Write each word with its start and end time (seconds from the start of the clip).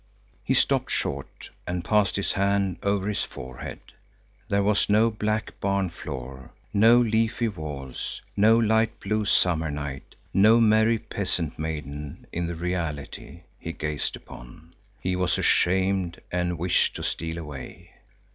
He 0.43 0.55
stopped 0.55 0.89
short 0.89 1.51
and 1.67 1.85
passed 1.85 2.15
his 2.15 2.31
hand 2.31 2.79
over 2.81 3.07
his 3.07 3.23
forehead. 3.23 3.79
There 4.49 4.63
was 4.63 4.89
no 4.89 5.11
black 5.11 5.59
barn 5.59 5.91
floor, 5.91 6.49
no 6.73 6.97
leafy 6.97 7.47
walls, 7.47 8.19
no 8.35 8.57
light 8.57 8.99
blue 8.99 9.25
summer 9.25 9.69
night, 9.69 10.15
no 10.33 10.59
merry 10.59 10.97
peasant 10.97 11.59
maiden 11.59 12.25
in 12.33 12.47
the 12.47 12.55
reality 12.55 13.41
he 13.59 13.73
gazed 13.73 14.15
upon. 14.15 14.73
He 14.99 15.15
was 15.15 15.37
ashamed 15.37 16.19
and 16.31 16.57
wished 16.57 16.95
to 16.95 17.03
steal 17.03 17.37
away. 17.37 17.91